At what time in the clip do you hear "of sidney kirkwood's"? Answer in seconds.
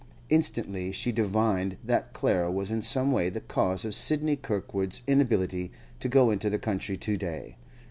3.85-5.03